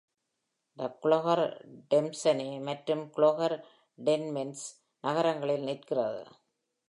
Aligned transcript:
இது 0.77 0.87
க்ளோகர் 1.03 1.43
டெம்ஸ்னே 1.91 2.47
மற்றும் 2.67 3.03
க்ளோகர் 3.15 3.55
டென்மென்ட்ஸ் 3.99 4.67
நகரங்களில் 5.03 5.63
நிற்கிறது. 5.63 6.23